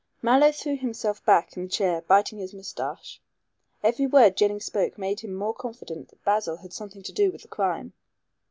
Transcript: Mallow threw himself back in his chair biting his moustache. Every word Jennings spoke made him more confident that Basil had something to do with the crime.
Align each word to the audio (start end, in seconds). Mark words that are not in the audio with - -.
Mallow 0.23 0.51
threw 0.51 0.77
himself 0.77 1.23
back 1.25 1.55
in 1.55 1.61
his 1.61 1.71
chair 1.75 2.01
biting 2.01 2.39
his 2.39 2.55
moustache. 2.55 3.21
Every 3.83 4.07
word 4.07 4.35
Jennings 4.35 4.65
spoke 4.65 4.97
made 4.97 5.19
him 5.19 5.35
more 5.35 5.53
confident 5.53 6.07
that 6.09 6.23
Basil 6.25 6.57
had 6.57 6.73
something 6.73 7.03
to 7.03 7.11
do 7.13 7.31
with 7.31 7.43
the 7.43 7.47
crime. 7.47 7.93